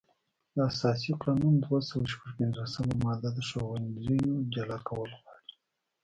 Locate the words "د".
0.55-0.57, 3.33-3.39